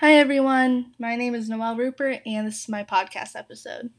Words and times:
Hi, 0.00 0.14
everyone. 0.14 0.94
My 0.98 1.14
name 1.14 1.34
is 1.34 1.50
Noelle 1.50 1.76
Rupert, 1.76 2.22
and 2.24 2.46
this 2.46 2.60
is 2.62 2.70
my 2.70 2.82
podcast 2.82 3.36
episode. 3.36 3.90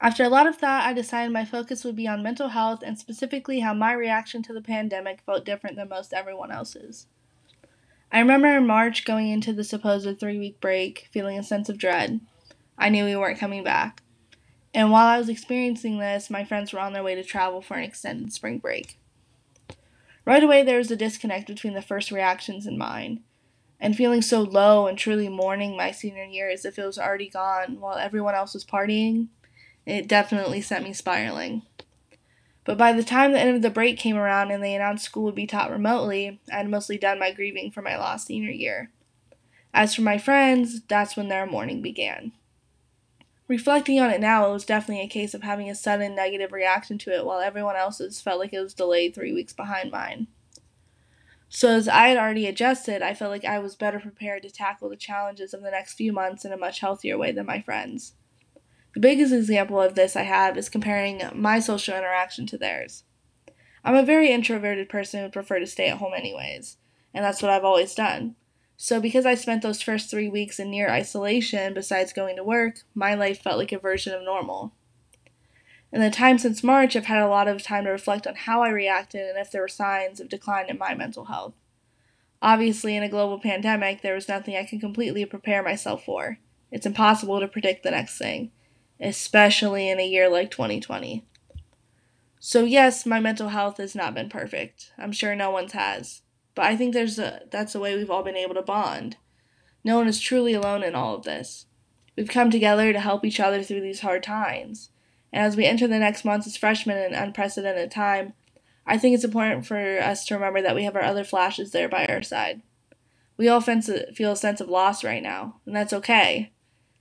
After 0.00 0.22
a 0.22 0.28
lot 0.28 0.46
of 0.46 0.54
thought, 0.54 0.86
I 0.86 0.92
decided 0.92 1.32
my 1.32 1.44
focus 1.44 1.82
would 1.82 1.96
be 1.96 2.06
on 2.06 2.22
mental 2.22 2.50
health 2.50 2.84
and 2.86 2.96
specifically 2.96 3.58
how 3.58 3.74
my 3.74 3.92
reaction 3.94 4.44
to 4.44 4.52
the 4.52 4.62
pandemic 4.62 5.22
felt 5.22 5.44
different 5.44 5.74
than 5.74 5.88
most 5.88 6.12
everyone 6.12 6.52
else's. 6.52 7.08
I 8.12 8.20
remember 8.20 8.46
in 8.56 8.68
March 8.68 9.04
going 9.04 9.26
into 9.28 9.52
the 9.52 9.64
supposed 9.64 10.20
three 10.20 10.38
week 10.38 10.60
break, 10.60 11.08
feeling 11.10 11.36
a 11.36 11.42
sense 11.42 11.68
of 11.68 11.78
dread. 11.78 12.20
I 12.78 12.88
knew 12.88 13.04
we 13.04 13.16
weren't 13.16 13.40
coming 13.40 13.64
back. 13.64 14.04
And 14.72 14.92
while 14.92 15.08
I 15.08 15.18
was 15.18 15.28
experiencing 15.28 15.98
this, 15.98 16.30
my 16.30 16.44
friends 16.44 16.72
were 16.72 16.78
on 16.78 16.92
their 16.92 17.02
way 17.02 17.16
to 17.16 17.24
travel 17.24 17.60
for 17.60 17.74
an 17.74 17.82
extended 17.82 18.32
spring 18.32 18.58
break. 18.58 19.00
Right 20.24 20.44
away, 20.44 20.62
there 20.62 20.78
was 20.78 20.92
a 20.92 20.96
disconnect 20.96 21.48
between 21.48 21.74
the 21.74 21.82
first 21.82 22.12
reactions 22.12 22.66
and 22.66 22.78
mine 22.78 23.24
and 23.80 23.96
feeling 23.96 24.22
so 24.22 24.42
low 24.42 24.86
and 24.86 24.98
truly 24.98 25.28
mourning 25.28 25.76
my 25.76 25.90
senior 25.90 26.24
year 26.24 26.50
as 26.50 26.64
if 26.64 26.78
it 26.78 26.86
was 26.86 26.98
already 26.98 27.28
gone 27.28 27.80
while 27.80 27.96
everyone 27.96 28.34
else 28.34 28.54
was 28.54 28.64
partying, 28.64 29.28
it 29.86 30.08
definitely 30.08 30.60
sent 30.60 30.84
me 30.84 30.92
spiraling. 30.92 31.62
But 32.64 32.76
by 32.76 32.92
the 32.92 33.02
time 33.02 33.32
the 33.32 33.40
end 33.40 33.56
of 33.56 33.62
the 33.62 33.70
break 33.70 33.98
came 33.98 34.16
around 34.16 34.50
and 34.50 34.62
they 34.62 34.74
announced 34.74 35.04
school 35.04 35.24
would 35.24 35.34
be 35.34 35.46
taught 35.46 35.70
remotely, 35.70 36.40
I 36.52 36.56
had 36.56 36.68
mostly 36.68 36.98
done 36.98 37.18
my 37.18 37.32
grieving 37.32 37.70
for 37.70 37.80
my 37.80 37.96
lost 37.96 38.26
senior 38.26 38.50
year. 38.50 38.90
As 39.72 39.94
for 39.94 40.02
my 40.02 40.18
friends, 40.18 40.82
that's 40.82 41.16
when 41.16 41.28
their 41.28 41.46
mourning 41.46 41.80
began. 41.80 42.32
Reflecting 43.48 43.98
on 43.98 44.10
it 44.10 44.20
now, 44.20 44.46
it 44.46 44.52
was 44.52 44.66
definitely 44.66 45.02
a 45.02 45.08
case 45.08 45.32
of 45.32 45.42
having 45.42 45.70
a 45.70 45.74
sudden 45.74 46.14
negative 46.14 46.52
reaction 46.52 46.98
to 46.98 47.10
it 47.10 47.24
while 47.24 47.40
everyone 47.40 47.76
else's 47.76 48.20
felt 48.20 48.38
like 48.38 48.52
it 48.52 48.60
was 48.60 48.74
delayed 48.74 49.14
three 49.14 49.32
weeks 49.32 49.54
behind 49.54 49.90
mine. 49.90 50.26
So, 51.50 51.70
as 51.70 51.88
I 51.88 52.08
had 52.08 52.18
already 52.18 52.46
adjusted, 52.46 53.00
I 53.00 53.14
felt 53.14 53.30
like 53.30 53.44
I 53.44 53.58
was 53.58 53.74
better 53.74 53.98
prepared 53.98 54.42
to 54.42 54.50
tackle 54.50 54.90
the 54.90 54.96
challenges 54.96 55.54
of 55.54 55.62
the 55.62 55.70
next 55.70 55.94
few 55.94 56.12
months 56.12 56.44
in 56.44 56.52
a 56.52 56.58
much 56.58 56.80
healthier 56.80 57.16
way 57.16 57.32
than 57.32 57.46
my 57.46 57.62
friends. 57.62 58.14
The 58.94 59.00
biggest 59.00 59.32
example 59.32 59.80
of 59.80 59.94
this 59.94 60.16
I 60.16 60.22
have 60.22 60.58
is 60.58 60.68
comparing 60.68 61.22
my 61.34 61.58
social 61.60 61.96
interaction 61.96 62.46
to 62.48 62.58
theirs. 62.58 63.04
I'm 63.82 63.94
a 63.94 64.02
very 64.02 64.30
introverted 64.30 64.88
person 64.88 65.22
who 65.22 65.30
prefer 65.30 65.58
to 65.58 65.66
stay 65.66 65.88
at 65.88 65.98
home 65.98 66.12
anyways, 66.14 66.76
and 67.14 67.24
that's 67.24 67.40
what 67.40 67.50
I've 67.50 67.64
always 67.64 67.94
done. 67.94 68.36
So, 68.76 69.00
because 69.00 69.24
I 69.24 69.34
spent 69.34 69.62
those 69.62 69.82
first 69.82 70.10
three 70.10 70.28
weeks 70.28 70.58
in 70.60 70.70
near 70.70 70.90
isolation 70.90 71.74
besides 71.74 72.12
going 72.12 72.36
to 72.36 72.44
work, 72.44 72.80
my 72.94 73.14
life 73.14 73.42
felt 73.42 73.58
like 73.58 73.72
a 73.72 73.78
version 73.78 74.14
of 74.14 74.22
normal. 74.22 74.72
In 75.90 76.00
the 76.00 76.10
time 76.10 76.38
since 76.38 76.62
March, 76.62 76.96
I've 76.96 77.06
had 77.06 77.22
a 77.22 77.28
lot 77.28 77.48
of 77.48 77.62
time 77.62 77.84
to 77.84 77.90
reflect 77.90 78.26
on 78.26 78.34
how 78.34 78.62
I 78.62 78.68
reacted 78.68 79.28
and 79.28 79.38
if 79.38 79.50
there 79.50 79.62
were 79.62 79.68
signs 79.68 80.20
of 80.20 80.28
decline 80.28 80.66
in 80.68 80.78
my 80.78 80.94
mental 80.94 81.26
health. 81.26 81.54
Obviously, 82.42 82.94
in 82.96 83.02
a 83.02 83.08
global 83.08 83.40
pandemic, 83.40 84.02
there 84.02 84.14
was 84.14 84.28
nothing 84.28 84.54
I 84.54 84.64
could 84.64 84.80
completely 84.80 85.24
prepare 85.24 85.62
myself 85.62 86.04
for. 86.04 86.38
It's 86.70 86.86
impossible 86.86 87.40
to 87.40 87.48
predict 87.48 87.82
the 87.82 87.90
next 87.90 88.18
thing, 88.18 88.52
especially 89.00 89.88
in 89.88 89.98
a 89.98 90.06
year 90.06 90.28
like 90.28 90.50
2020. 90.50 91.24
So, 92.38 92.64
yes, 92.64 93.06
my 93.06 93.18
mental 93.18 93.48
health 93.48 93.78
has 93.78 93.94
not 93.94 94.14
been 94.14 94.28
perfect. 94.28 94.92
I'm 94.98 95.10
sure 95.10 95.34
no 95.34 95.50
one's 95.50 95.72
has. 95.72 96.20
But 96.54 96.66
I 96.66 96.76
think 96.76 96.92
there's 96.92 97.18
a, 97.18 97.42
that's 97.50 97.74
a 97.74 97.80
way 97.80 97.96
we've 97.96 98.10
all 98.10 98.22
been 98.22 98.36
able 98.36 98.54
to 98.54 98.62
bond. 98.62 99.16
No 99.82 99.96
one 99.96 100.06
is 100.06 100.20
truly 100.20 100.54
alone 100.54 100.82
in 100.82 100.94
all 100.94 101.14
of 101.14 101.24
this. 101.24 101.66
We've 102.16 102.28
come 102.28 102.50
together 102.50 102.92
to 102.92 103.00
help 103.00 103.24
each 103.24 103.40
other 103.40 103.62
through 103.62 103.80
these 103.80 104.00
hard 104.00 104.22
times. 104.22 104.90
And 105.32 105.44
as 105.44 105.56
we 105.56 105.66
enter 105.66 105.86
the 105.86 105.98
next 105.98 106.24
months 106.24 106.46
as 106.46 106.56
freshmen 106.56 106.96
in 106.96 107.14
an 107.14 107.22
unprecedented 107.22 107.90
time, 107.90 108.32
I 108.86 108.96
think 108.96 109.14
it's 109.14 109.24
important 109.24 109.66
for 109.66 109.98
us 110.00 110.24
to 110.26 110.34
remember 110.34 110.62
that 110.62 110.74
we 110.74 110.84
have 110.84 110.96
our 110.96 111.02
other 111.02 111.24
flashes 111.24 111.72
there 111.72 111.88
by 111.88 112.06
our 112.06 112.22
side. 112.22 112.62
We 113.36 113.48
all 113.48 113.60
feel 113.60 114.32
a 114.32 114.36
sense 114.36 114.60
of 114.60 114.68
loss 114.68 115.04
right 115.04 115.22
now, 115.22 115.60
and 115.66 115.76
that's 115.76 115.92
okay. 115.92 116.52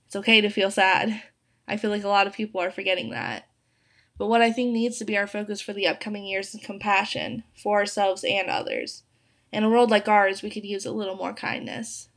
It's 0.05 0.15
okay 0.15 0.41
to 0.41 0.49
feel 0.49 0.69
sad. 0.69 1.23
I 1.67 1.77
feel 1.77 1.89
like 1.89 2.03
a 2.03 2.09
lot 2.09 2.27
of 2.27 2.33
people 2.33 2.61
are 2.61 2.71
forgetting 2.71 3.09
that. 3.11 3.47
But 4.17 4.27
what 4.27 4.41
I 4.41 4.51
think 4.51 4.71
needs 4.71 4.97
to 4.97 5.05
be 5.05 5.17
our 5.17 5.27
focus 5.27 5.61
for 5.61 5.73
the 5.73 5.87
upcoming 5.87 6.25
years 6.25 6.53
is 6.53 6.61
compassion 6.61 7.43
for 7.55 7.77
ourselves 7.79 8.23
and 8.23 8.49
others. 8.49 9.03
In 9.51 9.63
a 9.63 9.69
world 9.69 9.89
like 9.89 10.07
ours, 10.07 10.41
we 10.41 10.49
could 10.49 10.65
use 10.65 10.85
a 10.85 10.91
little 10.91 11.15
more 11.15 11.33
kindness. 11.33 12.09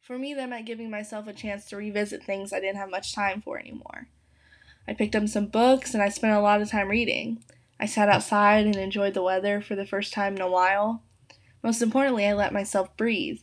For 0.00 0.18
me, 0.18 0.34
that 0.34 0.48
meant 0.48 0.66
giving 0.66 0.90
myself 0.90 1.26
a 1.26 1.32
chance 1.32 1.66
to 1.66 1.76
revisit 1.76 2.24
things 2.24 2.52
I 2.52 2.60
didn't 2.60 2.76
have 2.76 2.90
much 2.90 3.14
time 3.14 3.42
for 3.42 3.58
anymore. 3.58 4.08
I 4.86 4.94
picked 4.94 5.14
up 5.14 5.28
some 5.28 5.46
books 5.46 5.94
and 5.94 6.02
I 6.02 6.08
spent 6.08 6.34
a 6.34 6.40
lot 6.40 6.60
of 6.60 6.70
time 6.70 6.88
reading. 6.88 7.42
I 7.78 7.86
sat 7.86 8.08
outside 8.08 8.66
and 8.66 8.76
enjoyed 8.76 9.14
the 9.14 9.22
weather 9.22 9.60
for 9.60 9.74
the 9.74 9.86
first 9.86 10.12
time 10.12 10.36
in 10.36 10.42
a 10.42 10.50
while. 10.50 11.02
Most 11.62 11.82
importantly, 11.82 12.26
I 12.26 12.32
let 12.32 12.52
myself 12.52 12.96
breathe. 12.96 13.40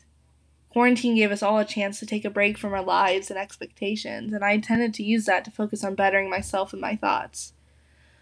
Quarantine 0.70 1.16
gave 1.16 1.32
us 1.32 1.42
all 1.42 1.58
a 1.58 1.66
chance 1.66 2.00
to 2.00 2.06
take 2.06 2.26
a 2.26 2.30
break 2.30 2.58
from 2.58 2.74
our 2.74 2.84
lives 2.84 3.30
and 3.30 3.40
expectations, 3.40 4.34
and 4.34 4.46
I 4.46 4.52
intended 4.52 4.94
to 4.94 5.04
use 5.04 5.26
that 5.26 5.44
to 5.46 5.52
focus 5.52 5.84
on 5.84 5.96
bettering 5.96 6.30
myself 6.30 6.74
and 6.74 6.82
my 6.82 6.96
thoughts. 6.96 7.54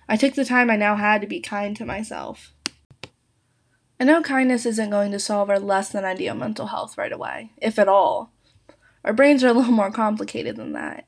I 0.07 0.15
took 0.15 0.35
the 0.35 0.45
time 0.45 0.69
I 0.69 0.77
now 0.77 0.95
had 0.95 1.19
to 1.21 1.27
be 1.27 1.41
kind 1.41 1.75
to 1.75 1.85
myself. 1.85 2.53
I 3.99 4.05
know 4.05 4.21
kindness 4.21 4.65
isn't 4.65 4.91
going 4.91 5.11
to 5.11 5.19
solve 5.19 5.49
our 5.49 5.59
less 5.59 5.89
than 5.89 6.05
ideal 6.05 6.35
mental 6.35 6.67
health 6.67 6.97
right 6.97 7.11
away, 7.11 7.51
if 7.57 7.77
at 7.77 7.89
all. 7.89 8.31
Our 9.03 9.11
brains 9.11 9.43
are 9.43 9.49
a 9.49 9.53
little 9.53 9.73
more 9.73 9.91
complicated 9.91 10.55
than 10.55 10.73
that. 10.73 11.05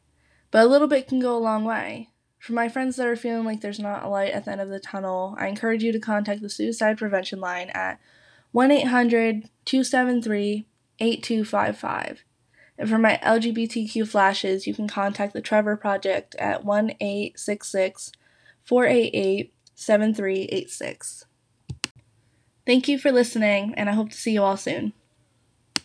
But 0.51 0.65
a 0.65 0.69
little 0.69 0.87
bit 0.87 1.07
can 1.07 1.19
go 1.19 1.35
a 1.35 1.39
long 1.39 1.63
way. 1.63 2.09
For 2.39 2.53
my 2.53 2.69
friends 2.69 2.95
that 2.95 3.07
are 3.07 3.15
feeling 3.15 3.45
like 3.45 3.61
there's 3.61 3.79
not 3.79 4.03
a 4.03 4.07
light 4.07 4.31
at 4.31 4.45
the 4.45 4.51
end 4.51 4.61
of 4.61 4.69
the 4.69 4.79
tunnel, 4.79 5.35
I 5.37 5.47
encourage 5.47 5.83
you 5.83 5.91
to 5.91 5.99
contact 5.99 6.41
the 6.41 6.49
suicide 6.49 6.97
prevention 6.97 7.39
line 7.39 7.69
at 7.71 7.99
1 8.51 8.71
800 8.71 9.49
273 9.65 10.65
8255. 10.99 12.23
And 12.77 12.89
for 12.89 12.97
my 12.97 13.19
LGBTQ 13.21 14.07
flashes, 14.07 14.65
you 14.65 14.73
can 14.73 14.87
contact 14.87 15.33
the 15.33 15.41
Trevor 15.41 15.75
Project 15.75 16.33
at 16.35 16.63
1 16.63 16.91
866 17.01 18.13
488 18.63 19.53
7386. 19.75 21.25
Thank 22.65 22.87
you 22.87 22.97
for 22.97 23.11
listening, 23.11 23.73
and 23.75 23.89
I 23.89 23.93
hope 23.93 24.11
to 24.11 24.17
see 24.17 24.31
you 24.31 24.43
all 24.43 24.57
soon. 24.57 24.93